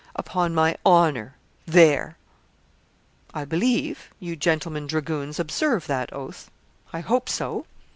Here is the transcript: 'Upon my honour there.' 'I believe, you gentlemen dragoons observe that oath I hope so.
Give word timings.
'Upon 0.15 0.55
my 0.55 0.75
honour 0.83 1.35
there.' 1.67 2.17
'I 3.35 3.45
believe, 3.45 4.09
you 4.19 4.35
gentlemen 4.35 4.87
dragoons 4.87 5.37
observe 5.39 5.85
that 5.85 6.11
oath 6.11 6.49
I 6.91 7.01
hope 7.01 7.29
so. 7.29 7.67